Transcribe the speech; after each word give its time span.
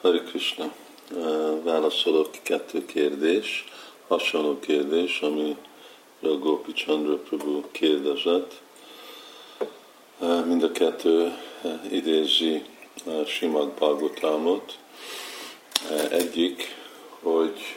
Hari 0.00 0.20
Krishna. 0.20 0.72
Válaszolok 1.62 2.30
kettő 2.42 2.84
kérdés, 2.84 3.64
hasonló 4.08 4.58
kérdés, 4.58 5.20
ami 5.20 5.56
Gopi 6.20 6.72
Chandra 6.72 7.16
Prabhu 7.16 7.62
kérdezett. 7.70 8.60
Mind 10.44 10.62
a 10.62 10.72
kettő 10.72 11.32
idézi 11.90 12.62
Simad 13.26 13.68
Bhagavatamot. 13.68 14.78
Egyik, 16.10 16.74
hogy 17.22 17.76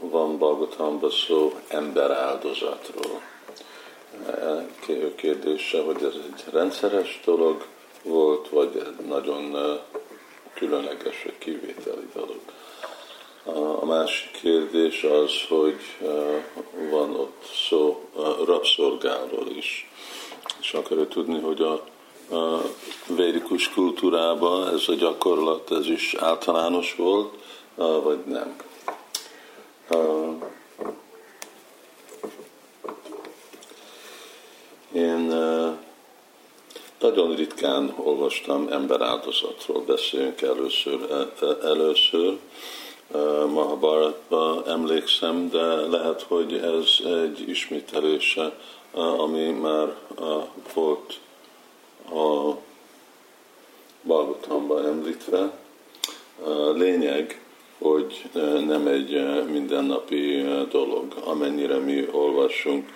van 0.00 0.38
Bhagavatamban 0.38 1.10
szó 1.10 1.60
emberáldozatról. 1.68 3.20
Kérdése, 5.14 5.82
hogy 5.82 6.02
ez 6.02 6.14
egy 6.14 6.52
rendszeres 6.52 7.20
dolog 7.24 7.66
volt, 8.02 8.48
vagy 8.48 8.86
nagyon 9.06 9.78
különleges 10.54 11.22
vagy 11.22 11.38
kivételi 11.38 12.08
dolog. 12.14 12.40
A 13.80 13.84
másik 13.84 14.30
kérdés 14.30 15.02
az, 15.02 15.32
hogy 15.48 15.80
van 16.90 17.16
ott 17.16 17.44
szó 17.68 18.08
rabszolgáról 18.44 19.46
is. 19.56 19.90
És 20.60 20.72
akarja 20.72 21.08
tudni, 21.08 21.40
hogy 21.40 21.60
a, 21.60 21.72
a 22.36 22.62
védikus 23.06 23.70
kultúrában 23.70 24.74
ez 24.74 24.88
a 24.88 24.94
gyakorlat, 24.94 25.70
ez 25.70 25.86
is 25.86 26.14
általános 26.14 26.94
volt, 26.94 27.34
vagy 27.76 28.24
nem. 28.24 28.56
Én 34.92 35.32
nagyon 37.14 37.36
ritkán 37.36 37.94
olvastam 37.96 38.68
emberáldozatról, 38.68 39.82
beszéljünk 39.86 40.40
először. 40.40 41.10
E, 41.10 41.44
e, 41.46 41.66
először. 41.66 42.38
Mahabharatba 43.52 44.62
emlékszem, 44.66 45.48
de 45.50 45.64
lehet, 45.74 46.22
hogy 46.22 46.52
ez 46.54 47.06
egy 47.06 47.48
ismételése, 47.48 48.58
ami 48.92 49.50
már 49.50 49.96
volt 50.74 51.20
a 52.10 52.56
Bhagavatamban 54.02 54.86
említve. 54.86 55.58
Lényeg, 56.74 57.40
hogy 57.78 58.24
nem 58.66 58.86
egy 58.86 59.44
mindennapi 59.50 60.44
dolog. 60.70 61.14
Amennyire 61.24 61.78
mi 61.78 62.08
olvasunk 62.12 62.92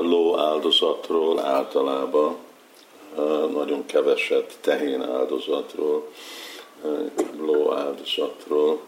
ló 0.00 0.38
áldozatról 0.38 1.38
általában, 1.38 2.36
nagyon 3.52 3.86
keveset 3.86 4.58
tehén 4.60 5.02
áldozatról, 5.02 6.08
ló 7.38 7.72
áldozatról, 7.72 8.80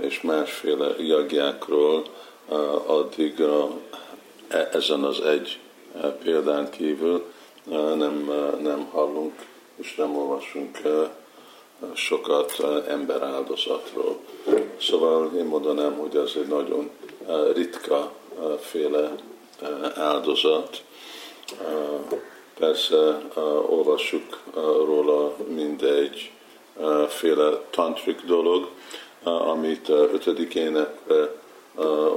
és 0.00 0.20
másféle 0.20 0.94
jagjákról, 0.98 2.02
addig 2.86 3.40
e, 4.48 4.68
ezen 4.72 5.04
az 5.04 5.20
egy 5.20 5.58
példán 6.22 6.70
kívül 6.70 7.24
nem, 7.94 8.32
nem 8.60 8.88
hallunk 8.90 9.46
és 9.76 9.94
nem 9.94 10.16
olvasunk 10.16 10.78
sokat 11.92 12.64
emberáldozatról. 12.88 14.18
Szóval 14.80 15.30
én 15.36 15.44
mondanám, 15.44 15.96
hogy 15.96 16.16
ez 16.16 16.32
egy 16.36 16.46
nagyon 16.46 16.90
ritka 17.54 18.12
féle 18.60 19.14
áldozat. 19.94 20.82
Persze 22.58 23.20
olvassuk 23.68 24.42
róla 24.86 25.36
mindegy 25.48 26.30
féle 27.08 27.50
tantrik 27.70 28.20
dolog, 28.24 28.68
amit 29.22 29.88
ötödik 29.88 30.54
énekben 30.54 31.30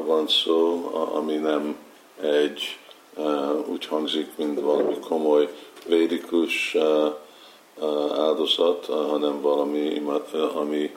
van 0.06 0.28
szó, 0.28 0.89
ami 1.14 1.36
nem 1.36 1.75
egy 2.22 2.77
úgy 3.65 3.86
hangzik, 3.86 4.38
mint 4.38 4.60
valami 4.60 4.99
komoly 4.99 5.49
védikus 5.86 6.76
áldozat, 8.17 8.86
hanem 8.86 9.42
valami, 9.42 10.02
ami 10.55 10.95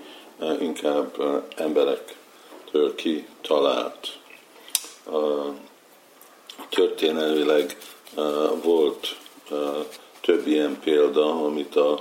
inkább 0.60 1.22
emberektől 1.56 2.94
kitalált. 2.94 4.18
Történelmileg 6.68 7.76
volt 8.62 9.22
több 10.20 10.46
ilyen 10.46 10.80
példa, 10.84 11.44
amit 11.44 11.76
a, 11.76 11.92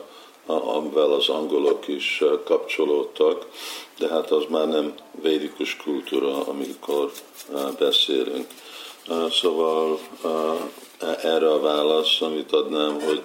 a, 0.46 0.76
amivel 0.76 1.12
az 1.12 1.30
angolok 1.30 1.88
is 1.88 2.24
kapcsolódtak, 2.46 3.48
de 3.98 4.08
hát 4.08 4.32
az 4.32 4.44
már 4.50 4.68
nem 4.68 4.94
védikus 5.22 5.76
kultúra, 5.76 6.48
amikor 6.48 7.12
beszélünk. 7.80 8.48
Szóval 9.32 10.00
erre 11.22 11.52
a 11.52 11.60
válasz, 11.60 12.22
amit 12.22 12.52
adnám, 12.52 13.02
hogy 13.02 13.22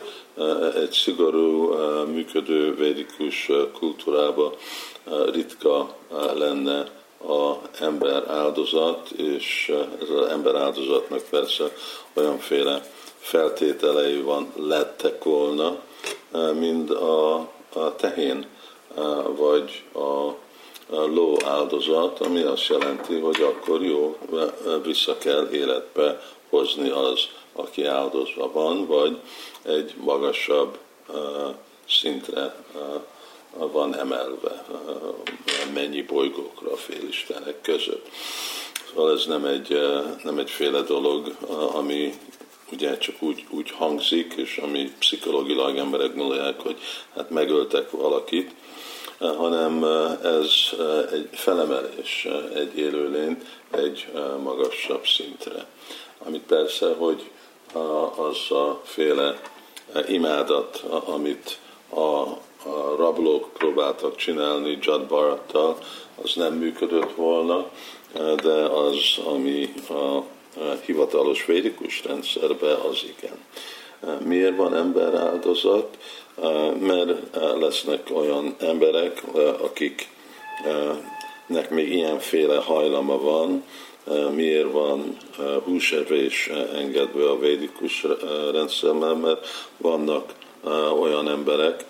egy 0.74 0.92
szigorú, 0.92 1.74
működő 2.06 2.74
védikus 2.74 3.50
kultúrába 3.78 4.54
ritka 5.32 5.96
lenne 6.34 6.90
a 7.26 7.54
ember 7.80 8.28
áldozat, 8.28 9.10
és 9.10 9.72
ez 10.02 10.08
az 10.10 10.26
ember 10.26 10.54
áldozatnak 10.54 11.22
persze 11.30 11.72
olyanféle 12.14 12.90
feltételei 13.28 14.20
van, 14.20 14.52
lettek 14.56 15.24
volna, 15.24 15.80
mint 16.58 16.90
a, 16.90 17.34
a 17.72 17.96
tehén, 17.96 18.46
vagy 19.36 19.82
a 19.92 20.32
ló 20.88 21.36
áldozat, 21.44 22.20
ami 22.20 22.42
azt 22.42 22.66
jelenti, 22.66 23.18
hogy 23.18 23.42
akkor 23.42 23.82
jó, 23.82 24.18
vissza 24.82 25.18
kell 25.18 25.48
életbe 25.52 26.22
hozni 26.48 26.88
az, 26.88 27.20
aki 27.52 27.84
áldozva 27.84 28.52
van, 28.52 28.86
vagy 28.86 29.18
egy 29.62 29.94
magasabb 29.96 30.78
szintre 31.88 32.64
van 33.56 33.96
emelve 33.96 34.64
mennyi 35.74 36.02
bolygókra 36.02 36.72
a 36.72 36.76
félistenek 36.76 37.60
között. 37.60 38.08
Szóval 38.88 39.12
ez 39.12 39.26
nem 39.26 39.44
egy, 39.44 39.80
nem 40.22 40.38
egyféle 40.38 40.80
dolog, 40.80 41.36
ami 41.72 42.14
ugye 42.72 42.98
csak 42.98 43.22
úgy, 43.22 43.46
úgy 43.50 43.70
hangzik, 43.70 44.34
és 44.36 44.56
ami 44.56 44.92
pszichológilag 44.98 45.76
emberek 45.76 46.14
gondolják, 46.14 46.60
hogy 46.60 46.76
hát 47.14 47.30
megöltek 47.30 47.90
valakit, 47.90 48.50
hanem 49.18 49.84
ez 50.22 50.50
egy 51.12 51.28
felemelés, 51.32 52.28
egy 52.54 52.78
élőlény 52.78 53.36
egy 53.70 54.06
magasabb 54.42 55.06
szintre. 55.06 55.66
Amit 56.18 56.42
persze, 56.42 56.94
hogy 56.94 57.30
az 58.16 58.50
a 58.56 58.80
féle 58.84 59.40
imádat, 60.08 60.84
amit 61.06 61.58
a 61.90 62.38
a 62.64 62.96
rablók 62.96 63.52
próbáltak 63.52 64.16
csinálni 64.16 64.78
Jad 64.80 65.12
az 66.22 66.34
nem 66.34 66.54
működött 66.54 67.14
volna, 67.14 67.70
de 68.42 68.52
az, 68.52 68.96
ami 69.24 69.74
a 69.88 70.22
hivatalos 70.84 71.46
védikus 71.46 72.04
rendszerben, 72.04 72.76
az 72.76 73.04
igen. 73.18 73.38
Miért 74.24 74.56
van 74.56 74.74
ember 74.74 75.14
áldozat? 75.14 75.98
Mert 76.80 77.36
lesznek 77.58 78.08
olyan 78.12 78.54
emberek, 78.58 79.22
akiknek 79.60 80.10
még 81.70 81.92
ilyenféle 81.92 82.56
hajlama 82.56 83.18
van, 83.20 83.64
miért 84.34 84.72
van 84.72 85.16
húsevés 85.64 86.50
engedve 86.74 87.30
a 87.30 87.38
védikus 87.38 88.06
rendszerben, 88.52 89.16
mert 89.16 89.46
vannak 89.76 90.32
olyan 91.00 91.28
emberek, 91.28 91.84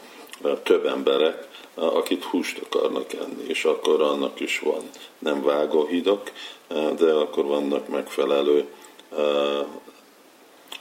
több 0.63 0.87
emberek, 0.87 1.48
akik 1.79 2.25
húst 2.25 2.59
akarnak 2.59 3.13
enni, 3.13 3.45
és 3.47 3.65
akkor 3.65 4.01
annak 4.01 4.41
is 4.41 4.59
van 4.59 4.91
nem 5.19 5.43
vágóhidok, 5.43 6.31
de 6.99 7.13
akkor 7.13 7.45
vannak 7.45 7.89
megfelelő 7.89 8.67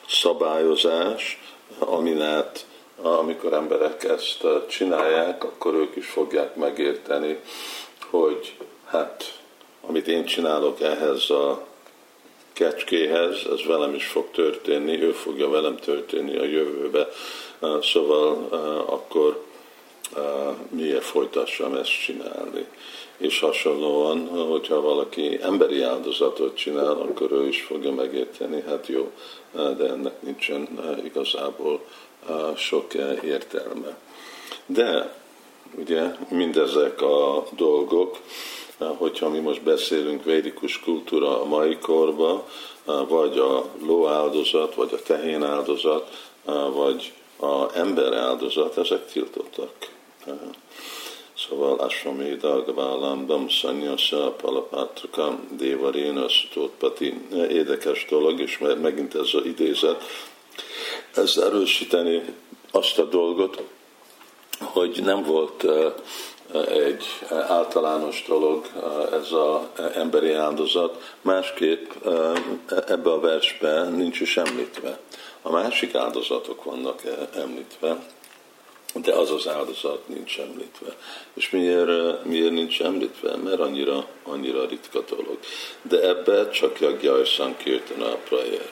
szabályozás, 0.09 1.41
amin 1.79 2.21
át, 2.21 2.65
amikor 3.01 3.53
emberek 3.53 4.03
ezt 4.03 4.45
csinálják, 4.69 5.43
akkor 5.43 5.73
ők 5.73 5.95
is 5.95 6.07
fogják 6.07 6.55
megérteni, 6.55 7.39
hogy 8.09 8.55
hát, 8.85 9.39
amit 9.81 10.07
én 10.07 10.25
csinálok 10.25 10.81
ehhez 10.81 11.29
a 11.29 11.65
kecskéhez, 12.53 13.45
ez 13.51 13.65
velem 13.65 13.93
is 13.93 14.05
fog 14.05 14.31
történni, 14.31 15.01
ő 15.01 15.11
fogja 15.11 15.49
velem 15.49 15.75
történni 15.75 16.37
a 16.37 16.43
jövőbe. 16.43 17.07
Szóval 17.81 18.47
akkor 18.85 19.45
miért 20.69 21.03
folytassam 21.03 21.75
ezt 21.75 22.01
csinálni. 22.01 22.65
És 23.17 23.39
hasonlóan, 23.39 24.27
hogyha 24.27 24.81
valaki 24.81 25.39
emberi 25.41 25.81
áldozatot 25.81 26.55
csinál, 26.55 26.91
akkor 26.91 27.31
ő 27.31 27.47
is 27.47 27.61
fogja 27.61 27.91
megérteni, 27.91 28.63
hát 28.67 28.87
jó, 28.87 29.11
de 29.51 29.87
ennek 29.87 30.21
nincsen 30.21 30.67
igazából 31.03 31.85
sok 32.55 32.93
értelme. 33.23 33.97
De 34.65 35.15
ugye 35.75 36.15
mindezek 36.29 37.01
a 37.01 37.43
dolgok, 37.55 38.17
hogyha 38.77 39.29
mi 39.29 39.39
most 39.39 39.61
beszélünk 39.61 40.23
védikus 40.23 40.79
kultúra 40.79 41.41
a 41.41 41.45
mai 41.45 41.77
korban, 41.77 42.43
vagy 43.07 43.37
a 43.37 43.65
ló 43.85 44.07
áldozat, 44.07 44.75
vagy 44.75 44.93
a 44.93 45.01
tehén 45.01 45.43
áldozat, 45.43 46.31
vagy 46.73 47.13
a 47.39 47.77
ember 47.77 48.13
áldozat, 48.13 48.77
ezek 48.77 49.05
tiltottak. 49.11 49.95
Szóval 51.37 51.79
Asvaméda, 51.79 52.63
Gaválambam, 52.63 53.47
Sanyasa, 53.47 54.31
Palapátrakam, 54.31 55.47
Dévaréna, 55.57 56.25
Pati, 56.77 57.27
érdekes 57.31 58.05
dolog, 58.09 58.39
és 58.39 58.57
megint 58.81 59.15
ez 59.15 59.29
az 59.33 59.45
idézet, 59.45 60.03
ez 61.15 61.37
erősíteni 61.37 62.23
azt 62.71 62.99
a 62.99 63.03
dolgot, 63.03 63.63
hogy 64.59 65.01
nem 65.03 65.23
volt 65.23 65.65
egy 66.67 67.05
általános 67.29 68.23
dolog 68.27 68.65
ez 69.11 69.31
az 69.31 69.59
emberi 69.95 70.33
áldozat, 70.33 71.15
másképp 71.21 71.91
ebbe 72.87 73.11
a 73.11 73.19
versben 73.19 73.91
nincs 73.91 74.19
is 74.19 74.37
említve. 74.37 74.99
A 75.41 75.51
másik 75.51 75.95
áldozatok 75.95 76.63
vannak 76.63 77.01
említve, 77.35 77.97
de 78.93 79.13
az 79.13 79.31
az 79.31 79.47
áldozat 79.47 80.07
nincs 80.07 80.39
említve. 80.39 80.95
És 81.33 81.49
miért, 81.49 82.25
miért 82.25 82.51
nincs 82.51 82.81
említve? 82.81 83.35
Mert 83.35 83.59
annyira, 83.59 84.07
annyira 84.23 84.65
ritka 84.65 85.01
dolog. 85.09 85.39
De 85.81 86.07
ebbe 86.09 86.49
csak 86.49 86.79
Jagjaj 86.79 87.25
Sankirtana 87.25 88.15
prayer, 88.15 88.69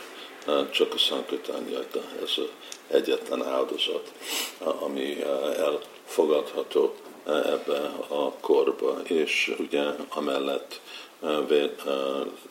csak 0.72 0.94
a 0.94 0.98
Sankirtanyagda, 0.98 2.02
ez 2.24 2.32
az 2.36 2.50
egyetlen 2.88 3.44
áldozat, 3.44 4.12
ami 4.60 5.24
elfogadható 5.58 6.96
ebbe 7.26 7.78
a 8.08 8.32
korba, 8.32 9.02
és 9.04 9.56
ugye 9.60 9.84
amellett 10.10 10.80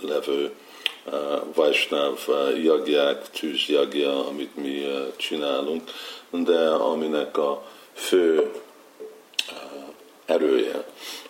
levő 0.01 0.53
Vajsnáv 1.55 2.29
jagják, 2.62 3.31
tűzjagja, 3.31 4.27
amit 4.27 4.56
mi 4.56 4.87
csinálunk, 5.17 5.91
de 6.31 6.69
aminek 6.69 7.39
a 7.39 7.62
fő 7.93 8.53
erője 10.27 10.85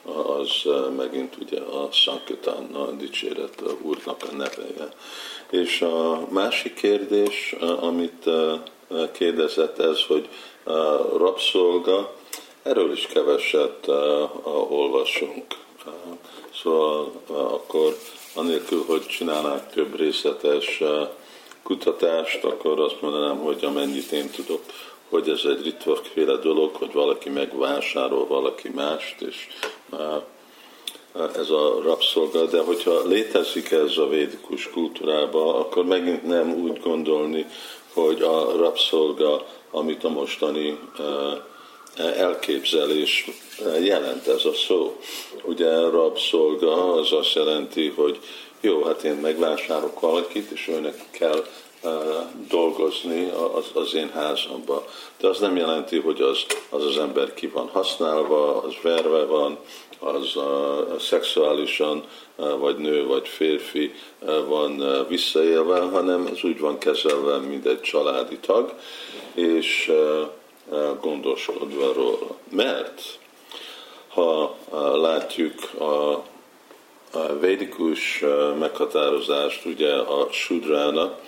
az 0.05 0.62
megint 0.97 1.37
ugye 1.41 1.61
a 1.61 1.88
Sankitán, 1.93 2.75
a 2.75 2.91
dicséret 2.91 3.61
a 3.61 3.76
Úrnak 3.82 4.23
a 4.31 4.35
neveje. 4.35 4.88
És 5.50 5.82
a 5.82 6.26
másik 6.31 6.75
kérdés, 6.75 7.56
amit 7.81 8.31
kérdezett 9.12 9.79
ez, 9.79 10.03
hogy 10.06 10.29
rabszolga, 11.17 12.15
erről 12.62 12.93
is 12.93 13.06
keveset 13.06 13.88
olvasunk. 14.69 15.44
Szóval 16.62 17.12
akkor 17.26 17.97
anélkül, 18.35 18.85
hogy 18.87 19.07
csinálnák 19.07 19.71
több 19.71 19.97
részletes 19.97 20.83
kutatást, 21.63 22.45
akkor 22.45 22.81
azt 22.81 23.01
mondanám, 23.01 23.39
hogy 23.39 23.65
amennyit 23.65 24.13
én 24.13 24.31
tudok, 24.31 24.61
hogy 25.09 25.29
ez 25.29 25.41
egy 25.45 25.63
ritkaféle 25.63 26.37
dolog, 26.37 26.75
hogy 26.75 26.93
valaki 26.93 27.29
megvásárol 27.29 28.27
valaki 28.27 28.69
mást, 28.69 29.21
és 29.21 29.49
ez 31.37 31.51
a 31.51 31.81
rabszolga, 31.83 32.47
de 32.47 32.63
hogyha 32.63 33.07
létezik 33.07 33.71
ez 33.71 33.97
a 33.97 34.09
védikus 34.09 34.71
kultúrában, 34.71 35.55
akkor 35.55 35.85
megint 35.85 36.23
nem 36.23 36.53
úgy 36.53 36.81
gondolni, 36.81 37.47
hogy 37.93 38.23
a 38.23 38.57
rabszolga, 38.57 39.47
amit 39.71 40.05
a 40.05 40.09
mostani 40.09 40.79
elképzelés 41.96 43.31
jelent 43.82 44.26
ez 44.26 44.44
a 44.44 44.55
szó. 44.55 45.00
Ugye 45.43 45.70
rabszolga 45.70 46.93
az 46.93 47.12
azt 47.12 47.35
jelenti, 47.35 47.88
hogy 47.88 48.19
jó, 48.61 48.82
hát 48.82 49.02
én 49.02 49.14
megvásárolok 49.14 50.00
valakit, 50.00 50.50
és 50.50 50.69
őnek 50.69 50.94
kell 51.11 51.44
dolgozni 52.49 53.31
az, 53.55 53.64
az 53.73 53.94
én 53.94 54.11
házamba. 54.11 54.87
De 55.20 55.29
az 55.29 55.38
nem 55.38 55.56
jelenti, 55.56 55.99
hogy 55.99 56.20
az, 56.20 56.38
az 56.69 56.85
az 56.85 56.99
ember 56.99 57.35
ki 57.35 57.46
van 57.46 57.69
használva, 57.69 58.62
az 58.62 58.75
verve 58.82 59.25
van, 59.25 59.58
az 59.99 60.37
uh, 60.37 60.99
szexuálisan, 60.99 62.02
uh, 62.37 62.58
vagy 62.58 62.76
nő, 62.76 63.06
vagy 63.06 63.29
férfi 63.29 63.94
uh, 64.20 64.47
van 64.47 64.81
uh, 64.81 65.08
visszaélve, 65.08 65.81
hanem 65.81 66.26
ez 66.26 66.38
úgy 66.43 66.61
van 66.61 66.79
kezelve, 66.79 67.37
mint 67.37 67.67
egy 67.67 67.81
családi 67.81 68.38
tag, 68.38 68.75
és 69.35 69.88
uh, 69.88 70.29
gondoskodva 71.00 71.93
róla. 71.93 72.37
Mert 72.50 73.19
ha 74.08 74.56
uh, 74.70 75.00
látjuk 75.00 75.70
a, 75.78 76.12
a 77.19 77.38
védikus 77.40 78.22
uh, 78.22 78.56
meghatározást, 78.58 79.64
ugye 79.64 79.93
a 79.93 80.28
sudrának, 80.32 81.20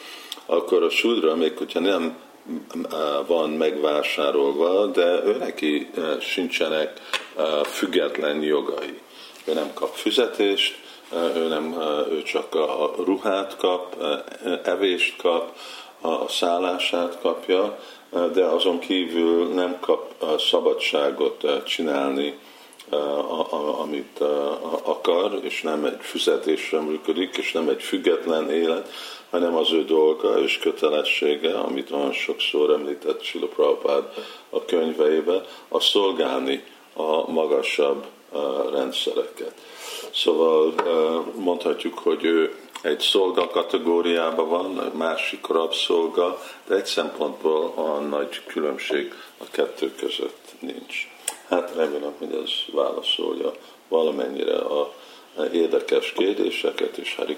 akkor 0.46 0.82
a 0.82 0.90
sudra, 0.90 1.34
még 1.34 1.56
hogyha 1.56 1.80
nem 1.80 2.16
van 3.26 3.50
megvásárolva, 3.50 4.86
de 4.86 5.24
ő 5.24 5.36
neki 5.38 5.90
sincsenek 6.20 7.00
független 7.64 8.42
jogai. 8.42 9.00
Ő 9.44 9.52
nem 9.52 9.72
kap 9.74 9.94
fizetést, 9.94 10.78
ő, 11.36 11.48
nem, 11.48 11.76
ő 12.10 12.22
csak 12.22 12.54
a 12.54 12.94
ruhát 13.04 13.56
kap, 13.56 14.04
evést 14.62 15.16
kap, 15.16 15.56
a 16.06 16.29
szállását 16.29 17.19
kapja, 17.20 17.79
de 18.32 18.44
azon 18.44 18.79
kívül 18.79 19.49
nem 19.49 19.76
kap 19.81 20.25
szabadságot 20.38 21.64
csinálni, 21.64 22.38
amit 23.81 24.20
akar, 24.82 25.38
és 25.43 25.62
nem 25.62 25.85
egy 25.85 25.99
fizetésre 26.00 26.81
működik, 26.81 27.37
és 27.37 27.53
nem 27.53 27.69
egy 27.69 27.82
független 27.82 28.50
élet, 28.50 28.88
hanem 29.31 29.56
az 29.56 29.73
ő 29.73 29.85
dolga 29.85 30.41
és 30.41 30.58
kötelessége, 30.58 31.58
amit 31.58 31.91
olyan 31.91 32.12
sokszor 32.12 32.70
említett 32.70 33.23
Sila 33.23 33.47
Prabhupád 33.47 34.05
a 34.50 34.64
könyveibe, 34.64 35.44
a 35.69 35.81
szolgálni 35.81 36.64
a 36.94 37.31
magasabb 37.31 38.05
rendszereket. 38.73 39.55
Szóval 40.14 40.75
mondhatjuk, 41.37 41.99
hogy 41.99 42.25
ő 42.25 42.55
egy 42.86 43.00
szolga 43.00 43.48
kategóriában 43.48 44.48
van, 44.48 44.84
egy 44.84 44.92
másik 44.92 45.46
rabszolga, 45.46 46.42
de 46.66 46.74
egy 46.74 46.86
szempontból 46.86 47.72
a 47.76 47.98
nagy 47.98 48.44
különbség 48.46 49.14
a 49.38 49.44
kettő 49.50 49.94
között 49.94 50.54
nincs. 50.60 51.08
Hát 51.48 51.74
remélem, 51.74 52.14
hogy 52.18 52.40
ez 52.44 52.74
válaszolja 52.74 53.52
valamennyire 53.88 54.56
a 54.56 54.94
érdekes 55.52 56.12
kérdéseket, 56.12 56.96
és 56.96 57.14
Hari. 57.14 57.36